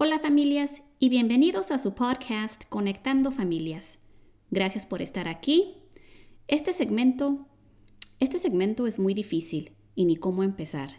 [0.00, 3.98] Hola familias y bienvenidos a su podcast Conectando Familias.
[4.48, 5.74] Gracias por estar aquí.
[6.46, 7.48] Este segmento,
[8.20, 10.90] este segmento es muy difícil y ni cómo empezar.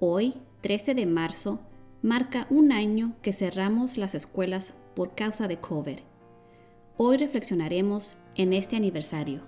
[0.00, 1.60] Hoy, 13 de marzo,
[2.02, 5.98] marca un año que cerramos las escuelas por causa de COVID.
[6.96, 9.42] Hoy reflexionaremos en este aniversario.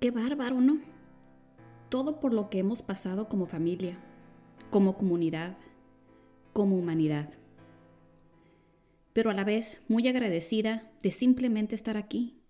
[0.00, 0.78] Qué bárbaro, ¿no?
[1.88, 3.98] Todo por lo que hemos pasado como familia,
[4.70, 5.56] como comunidad,
[6.52, 7.30] como humanidad.
[9.12, 12.40] Pero a la vez muy agradecida de simplemente estar aquí,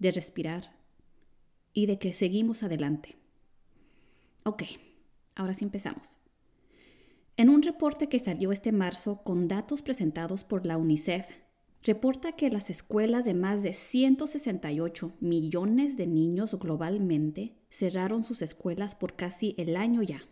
[0.00, 0.74] de respirar
[1.72, 3.16] y de que seguimos adelante.
[4.44, 4.64] Ok,
[5.36, 6.18] ahora sí empezamos.
[7.36, 11.28] En un reporte que salió este marzo con datos presentados por la UNICEF
[11.84, 18.94] reporta que las escuelas de más de 168 millones de niños globalmente cerraron sus escuelas
[18.94, 20.22] por casi el año ya.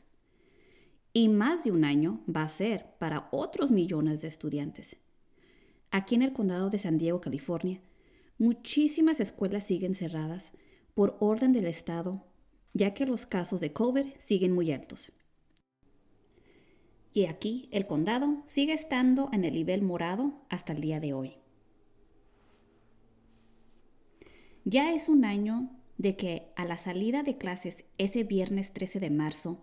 [1.13, 4.97] Y más de un año va a ser para otros millones de estudiantes.
[5.91, 7.81] Aquí en el condado de San Diego, California,
[8.39, 10.53] muchísimas escuelas siguen cerradas
[10.95, 12.25] por orden del Estado,
[12.75, 15.13] ya que los casos de COVID siguen muy altos.
[17.13, 21.40] Y aquí el condado sigue estando en el nivel morado hasta el día de hoy.
[24.73, 25.69] Ya es un año
[25.99, 29.59] de que a la salida de clases ese viernes 13 de marzo,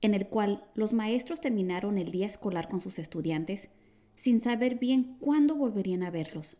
[0.00, 3.68] en el cual los maestros terminaron el día escolar con sus estudiantes,
[4.14, 6.56] sin saber bien cuándo volverían a verlos.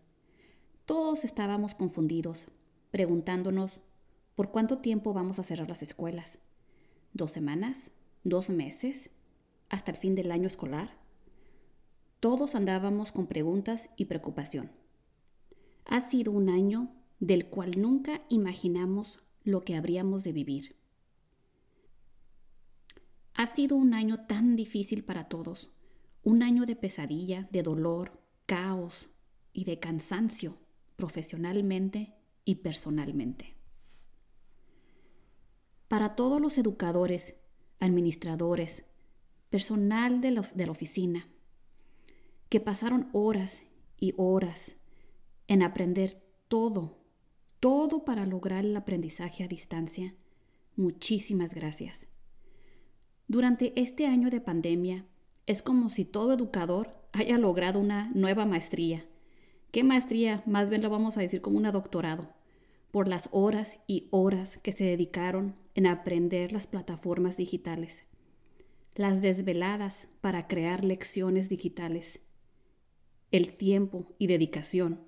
[0.84, 2.48] Todos estábamos confundidos,
[2.91, 3.80] preguntándonos
[4.36, 6.41] por cuánto tiempo vamos a cerrar las escuelas.
[7.14, 7.90] ¿Dos semanas?
[8.23, 9.08] ¿Dos meses?
[9.70, 10.90] ¿Hasta el fin del año escolar?
[12.20, 14.73] Todos andábamos con preguntas y preocupación.
[15.86, 20.77] Ha sido un año del cual nunca imaginamos lo que habríamos de vivir.
[23.34, 25.70] Ha sido un año tan difícil para todos,
[26.23, 29.11] un año de pesadilla, de dolor, caos
[29.52, 30.58] y de cansancio
[30.96, 32.14] profesionalmente
[32.45, 33.55] y personalmente.
[35.86, 37.36] Para todos los educadores,
[37.78, 38.84] administradores,
[39.48, 41.28] personal de la, de la oficina,
[42.48, 43.62] que pasaron horas
[43.96, 44.77] y horas
[45.46, 46.98] en aprender todo
[47.61, 50.14] todo para lograr el aprendizaje a distancia.
[50.77, 52.07] Muchísimas gracias.
[53.27, 55.07] Durante este año de pandemia,
[55.46, 59.05] es como si todo educador haya logrado una nueva maestría.
[59.73, 60.42] ¿Qué maestría?
[60.46, 62.33] Más bien lo vamos a decir como un doctorado,
[62.91, 68.05] por las horas y horas que se dedicaron en aprender las plataformas digitales,
[68.95, 72.20] las desveladas para crear lecciones digitales,
[73.30, 75.08] el tiempo y dedicación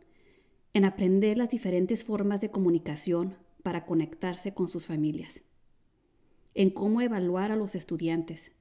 [0.72, 5.42] en aprender las diferentes formas de comunicación para conectarse con sus familias,
[6.54, 8.53] en cómo evaluar a los estudiantes,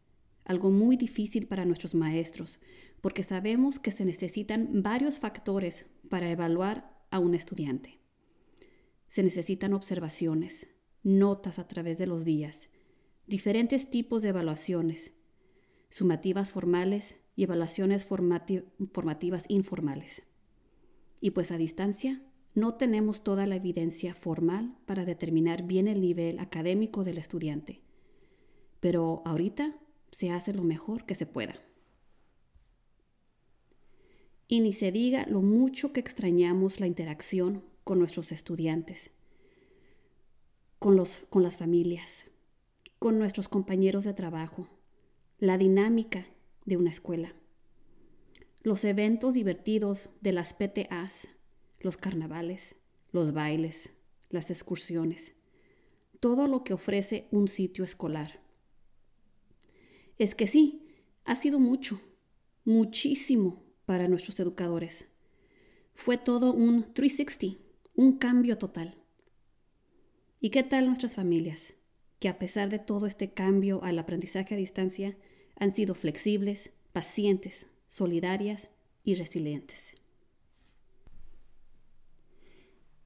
[0.43, 2.59] algo muy difícil para nuestros maestros,
[3.01, 7.99] porque sabemos que se necesitan varios factores para evaluar a un estudiante.
[9.07, 10.67] Se necesitan observaciones,
[11.03, 12.69] notas a través de los días,
[13.27, 15.13] diferentes tipos de evaluaciones,
[15.89, 20.23] sumativas formales y evaluaciones formativas informales.
[21.22, 22.22] Y pues a distancia
[22.56, 27.81] no tenemos toda la evidencia formal para determinar bien el nivel académico del estudiante.
[28.80, 29.75] Pero ahorita
[30.12, 31.56] se hace lo mejor que se pueda.
[34.47, 39.12] Y ni se diga lo mucho que extrañamos la interacción con nuestros estudiantes,
[40.80, 42.25] con, los, con las familias,
[42.97, 44.68] con nuestros compañeros de trabajo,
[45.38, 46.25] la dinámica
[46.66, 47.34] de una escuela
[48.61, 51.29] los eventos divertidos de las PTAs,
[51.79, 52.75] los carnavales,
[53.11, 53.91] los bailes,
[54.29, 55.33] las excursiones,
[56.19, 58.41] todo lo que ofrece un sitio escolar.
[60.17, 60.85] Es que sí,
[61.23, 62.01] ha sido mucho,
[62.65, 65.07] muchísimo para nuestros educadores.
[65.94, 67.63] Fue todo un 360,
[67.95, 68.95] un cambio total.
[70.41, 71.75] ¿Y qué tal nuestras familias?
[72.19, 75.17] Que a pesar de todo este cambio al aprendizaje a distancia,
[75.55, 78.69] han sido flexibles, pacientes, solidarias
[79.03, 79.95] y resilientes.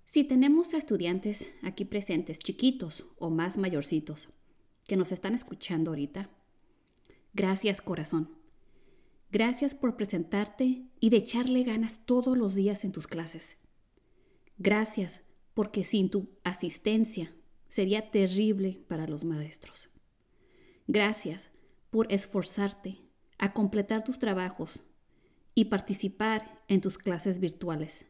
[0.05, 4.29] Si tenemos a estudiantes aquí presentes, chiquitos o más mayorcitos,
[4.85, 6.29] que nos están escuchando ahorita,
[7.33, 8.29] gracias corazón.
[9.31, 13.57] Gracias por presentarte y de echarle ganas todos los días en tus clases.
[14.59, 15.23] Gracias
[15.55, 17.33] porque sin tu asistencia
[17.67, 19.89] sería terrible para los maestros.
[20.85, 21.49] Gracias
[21.89, 23.02] por esforzarte
[23.43, 24.79] a completar tus trabajos
[25.53, 28.05] y participar en tus clases virtuales.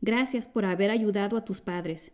[0.00, 2.10] Gracias por haber ayudado a tus padres,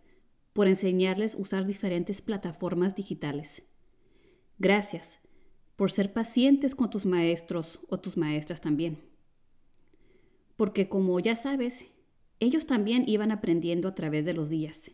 [0.53, 3.62] por enseñarles a usar diferentes plataformas digitales.
[4.59, 5.21] Gracias
[5.77, 8.99] por ser pacientes con tus maestros o tus maestras también.
[10.57, 11.87] Porque como ya sabes,
[12.41, 14.91] ellos también iban aprendiendo a través de los días.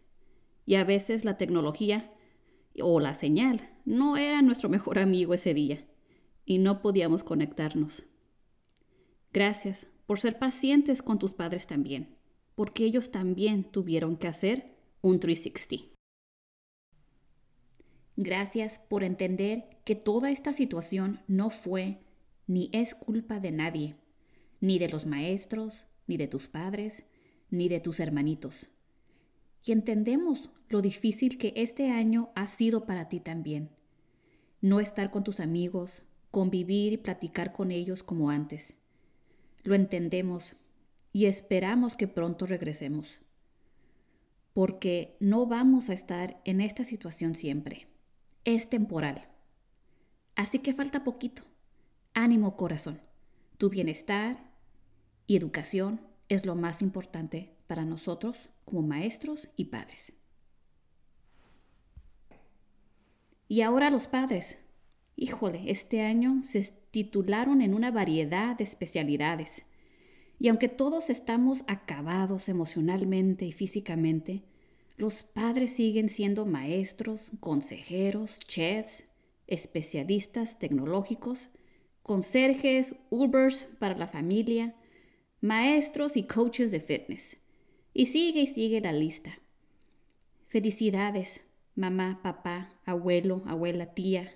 [0.67, 2.13] Y a veces la tecnología
[2.79, 5.79] o la señal no era nuestro mejor amigo ese día
[6.47, 8.05] y no podíamos conectarnos.
[9.33, 12.17] Gracias por ser pacientes con tus padres también,
[12.55, 15.95] porque ellos también tuvieron que hacer un 360.
[18.17, 22.01] Gracias por entender que toda esta situación no fue
[22.47, 23.97] ni es culpa de nadie,
[24.61, 27.05] ni de los maestros, ni de tus padres,
[27.51, 28.71] ni de tus hermanitos.
[29.65, 33.71] Y entendemos lo difícil que este año ha sido para ti también.
[34.61, 36.05] No estar con tus amigos,
[36.37, 38.75] convivir y platicar con ellos como antes.
[39.63, 40.55] Lo entendemos
[41.11, 43.23] y esperamos que pronto regresemos.
[44.53, 47.89] Porque no vamos a estar en esta situación siempre.
[48.45, 49.31] Es temporal.
[50.35, 51.43] Así que falta poquito.
[52.13, 53.01] Ánimo corazón.
[53.57, 54.37] Tu bienestar
[55.27, 60.13] y educación es lo más importante para nosotros como maestros y padres.
[63.49, 64.59] Y ahora los padres.
[65.19, 69.65] Híjole, este año se titularon en una variedad de especialidades.
[70.39, 74.43] Y aunque todos estamos acabados emocionalmente y físicamente,
[74.99, 79.05] los padres siguen siendo maestros, consejeros, chefs,
[79.47, 81.49] especialistas tecnológicos,
[82.03, 84.75] conserjes, Ubers para la familia,
[85.41, 87.39] maestros y coaches de fitness.
[87.95, 89.39] Y sigue y sigue la lista.
[90.49, 91.43] Felicidades,
[91.75, 94.35] mamá, papá, abuelo, abuela, tía,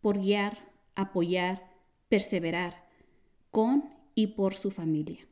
[0.00, 0.58] por guiar,
[0.94, 1.70] apoyar,
[2.08, 2.84] perseverar
[3.50, 3.84] con
[4.14, 5.26] y por su familia.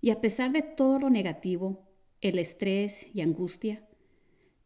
[0.00, 1.86] Y a pesar de todo lo negativo,
[2.22, 3.86] el estrés y angustia,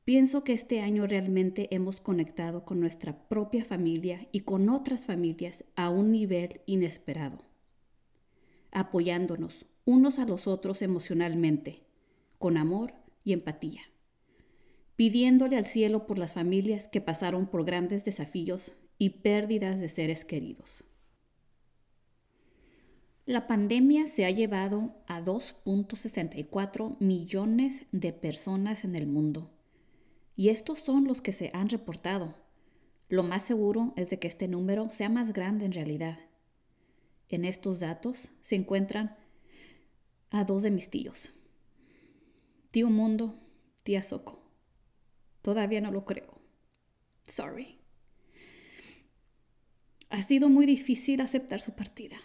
[0.05, 5.65] pienso que este año realmente hemos conectado con nuestra propia familia y con otras familias
[5.75, 7.39] a un nivel inesperado,
[8.71, 11.83] apoyándonos unos a los otros emocionalmente,
[12.39, 12.95] con amor
[13.25, 13.83] y empatía,
[14.97, 20.25] pidiéndole al cielo por las familias que pasaron por grandes desafíos y pérdidas de seres
[20.25, 20.85] queridos.
[23.27, 29.51] La pandemia se ha llevado a 2.64 millones de personas en el mundo.
[30.37, 32.35] Y estos son los que se han reportado.
[33.09, 36.19] Lo más seguro es de que este número sea más grande en realidad.
[37.31, 39.17] En estos datos se encuentran
[40.31, 41.33] a dos de mis tíos.
[42.71, 43.35] Tío Mundo,
[43.85, 44.44] tía Soco.
[45.45, 46.41] Todavía no lo creo.
[47.27, 47.79] Sorry.
[50.09, 52.17] Ha sido muy difícil aceptar su partida.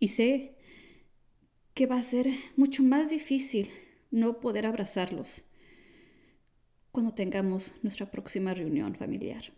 [0.00, 0.56] Y sé
[1.74, 2.26] que va a ser
[2.56, 3.68] mucho más difícil
[4.10, 5.44] no poder abrazarlos
[6.90, 9.52] cuando tengamos nuestra próxima reunión familiar.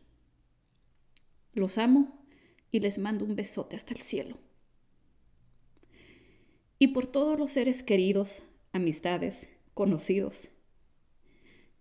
[1.55, 2.23] Los amo
[2.71, 4.37] y les mando un besote hasta el cielo.
[6.79, 8.43] Y por todos los seres queridos,
[8.73, 10.51] amistades, conocidos,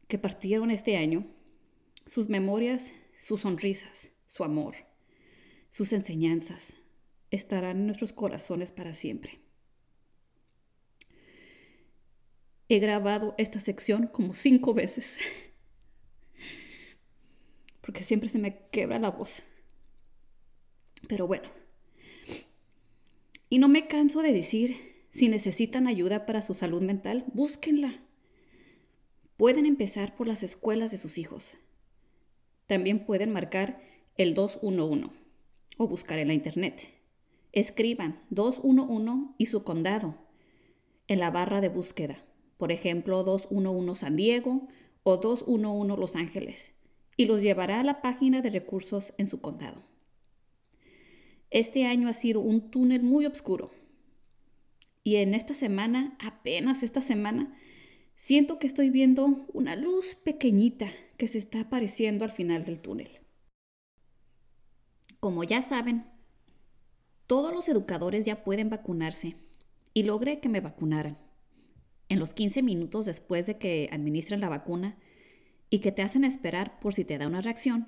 [0.10, 1.28] que partieron este año,
[2.08, 4.76] sus memorias, sus sonrisas, su amor,
[5.70, 6.74] sus enseñanzas,
[7.30, 9.40] estarán en nuestros corazones para siempre.
[12.70, 15.16] He grabado esta sección como cinco veces,
[17.82, 19.44] porque siempre se me quebra la voz.
[21.08, 21.48] Pero bueno,
[23.48, 24.76] y no me canso de decir,
[25.12, 28.09] si necesitan ayuda para su salud mental, búsquenla.
[29.40, 31.56] Pueden empezar por las escuelas de sus hijos.
[32.68, 33.82] También pueden marcar
[34.18, 35.12] el 211
[35.78, 36.90] o buscar en la internet.
[37.54, 40.18] Escriban 211 y su condado
[41.08, 42.22] en la barra de búsqueda.
[42.58, 44.68] Por ejemplo, 211 San Diego
[45.04, 46.74] o 211 Los Ángeles
[47.16, 49.82] y los llevará a la página de recursos en su condado.
[51.50, 53.72] Este año ha sido un túnel muy oscuro.
[55.02, 57.56] Y en esta semana, apenas esta semana,
[58.20, 63.10] siento que estoy viendo una luz pequeñita que se está apareciendo al final del túnel.
[65.20, 66.06] Como ya saben,
[67.26, 69.36] todos los educadores ya pueden vacunarse
[69.94, 71.18] y logré que me vacunaran.
[72.10, 74.98] En los 15 minutos después de que administren la vacuna
[75.70, 77.88] y que te hacen esperar por si te da una reacción,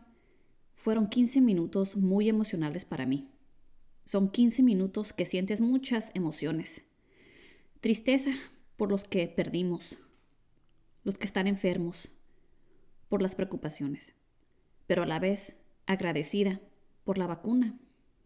[0.74, 3.30] fueron 15 minutos muy emocionales para mí.
[4.06, 6.84] Son 15 minutos que sientes muchas emociones.
[7.82, 8.32] Tristeza
[8.78, 9.98] por los que perdimos,
[11.04, 12.12] los que están enfermos,
[13.10, 14.14] por las preocupaciones,
[14.88, 16.62] pero a la vez agradecida
[17.04, 17.78] por la vacuna,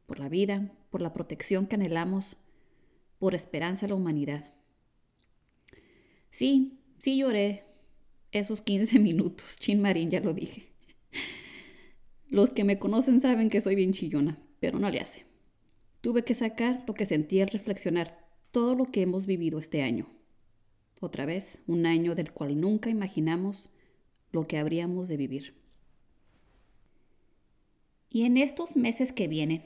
[0.05, 2.37] por la vida, por la protección que anhelamos,
[3.17, 4.53] por esperanza a la humanidad.
[6.29, 7.65] Sí, sí lloré
[8.31, 10.71] esos 15 minutos, Chin Marín, ya lo dije.
[12.27, 15.25] Los que me conocen saben que soy bien chillona, pero no le hace.
[16.01, 20.07] Tuve que sacar lo que sentí al reflexionar todo lo que hemos vivido este año.
[21.01, 23.69] Otra vez, un año del cual nunca imaginamos
[24.31, 25.55] lo que habríamos de vivir.
[28.09, 29.63] Y en estos meses que vienen,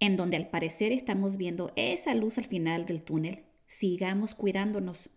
[0.00, 5.10] en donde al parecer estamos viendo esa luz al final del túnel, sigamos cuidándonos.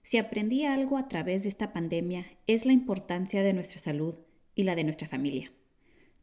[0.00, 4.14] Si aprendí algo a través de esta pandemia es la importancia de nuestra salud
[4.54, 5.52] y la de nuestra familia.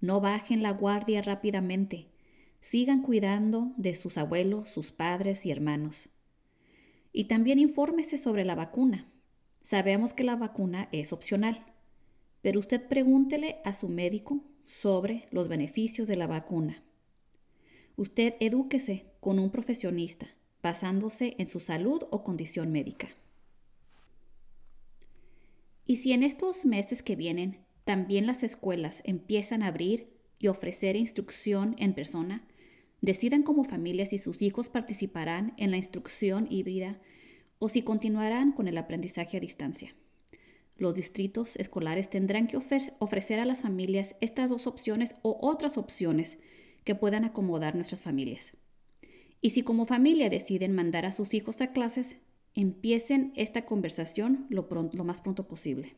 [0.01, 2.07] No bajen la guardia rápidamente.
[2.61, 6.09] Sigan cuidando de sus abuelos, sus padres y hermanos.
[7.11, 9.11] Y también infórmese sobre la vacuna.
[9.61, 11.65] Sabemos que la vacuna es opcional,
[12.41, 16.83] pero usted pregúntele a su médico sobre los beneficios de la vacuna.
[17.95, 20.27] Usted edúquese con un profesionista,
[20.61, 23.09] basándose en su salud o condición médica.
[25.85, 30.95] Y si en estos meses que vienen también las escuelas empiezan a abrir y ofrecer
[30.95, 32.47] instrucción en persona,
[33.01, 36.99] decidan como familia si sus hijos participarán en la instrucción híbrida
[37.59, 39.95] o si continuarán con el aprendizaje a distancia.
[40.77, 46.37] Los distritos escolares tendrán que ofrecer a las familias estas dos opciones o otras opciones
[46.83, 48.53] que puedan acomodar nuestras familias.
[49.41, 52.17] Y si como familia deciden mandar a sus hijos a clases,
[52.53, 55.95] empiecen esta conversación lo, lo más pronto posible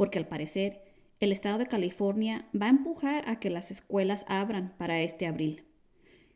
[0.00, 0.80] porque al parecer
[1.18, 5.66] el estado de California va a empujar a que las escuelas abran para este abril.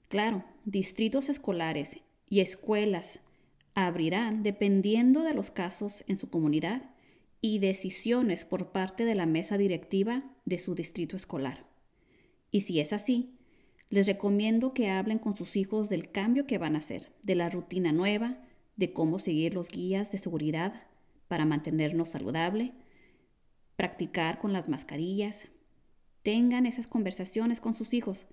[0.08, 3.20] Claro, distritos escolares y escuelas
[3.74, 6.82] abrirán dependiendo de los casos en su comunidad
[7.40, 11.66] y decisiones por parte de la mesa directiva de su distrito escolar.
[12.50, 13.34] Y si es así,
[13.90, 17.50] les recomiendo que hablen con sus hijos del cambio que van a hacer, de la
[17.50, 18.38] rutina nueva,
[18.76, 20.82] de cómo seguir los guías de seguridad
[21.28, 22.72] para mantenernos saludable,
[23.76, 25.48] practicar con las mascarillas.
[26.22, 28.26] Tengan esas conversaciones con sus hijos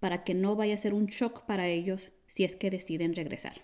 [0.00, 3.62] para que no vaya a ser un shock para ellos si es que deciden regresar.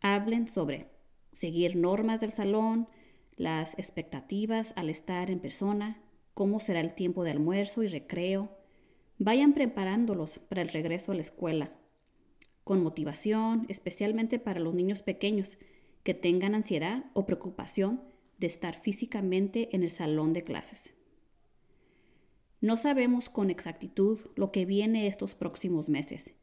[0.00, 0.88] Hablen sobre
[1.32, 2.88] seguir normas del salón,
[3.36, 6.02] las expectativas al estar en persona,
[6.34, 8.56] cómo será el tiempo de almuerzo y recreo.
[9.18, 11.70] Vayan preparándolos para el regreso a la escuela,
[12.64, 15.58] con motivación, especialmente para los niños pequeños
[16.02, 18.02] que tengan ansiedad o preocupación
[18.38, 20.94] de estar físicamente en el salón de clases.
[22.60, 26.34] No sabemos con exactitud lo que viene estos próximos meses,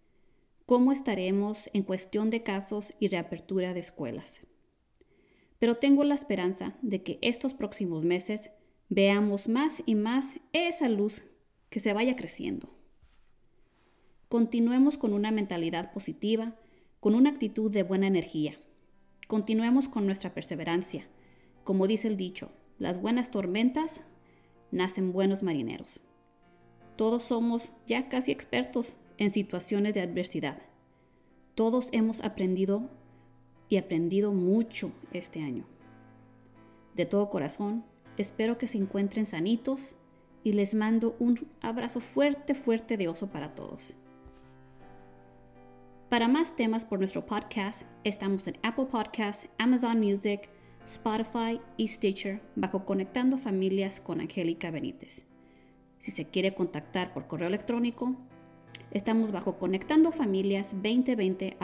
[0.66, 4.42] cómo estaremos en cuestión de casos y reapertura de escuelas.
[5.60, 8.50] Pero tengo la esperanza de que estos próximos meses
[8.90, 11.24] veamos más y más esa luz
[11.70, 12.76] que se vaya creciendo.
[14.28, 16.56] Continuemos con una mentalidad positiva,
[17.00, 18.58] con una actitud de buena energía.
[19.28, 21.08] Continuemos con nuestra perseverancia,
[21.64, 24.02] como dice el dicho, las buenas tormentas
[24.72, 26.02] nacen buenos marineros.
[26.98, 30.58] Todos somos ya casi expertos en situaciones de adversidad.
[31.54, 32.90] Todos hemos aprendido
[33.70, 35.66] y aprendido mucho este año.
[36.96, 37.86] De todo corazón,
[38.18, 39.96] espero que se encuentren sanitos
[40.44, 43.94] y les mando un abrazo fuerte, fuerte de oso para todos.
[46.10, 50.50] Para más temas por nuestro podcast, estamos en Apple Podcasts, Amazon Music,
[50.86, 55.27] Spotify y Stitcher bajo Conectando Familias con Angélica Benítez.
[56.00, 58.16] Si se quiere contactar por correo electrónico,
[58.92, 61.58] estamos bajo conectandofamilias2020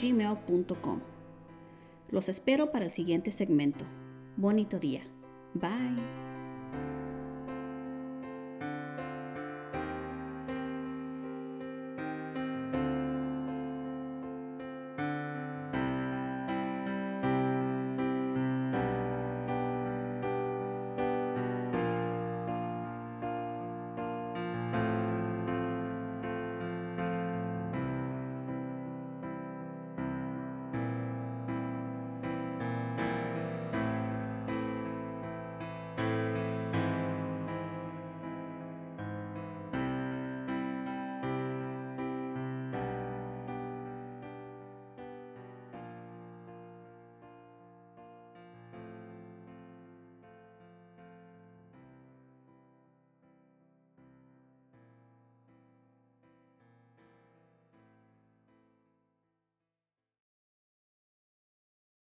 [0.00, 1.00] gmail.com.
[2.10, 3.84] Los espero para el siguiente segmento.
[4.36, 5.02] Bonito día.
[5.54, 6.19] Bye.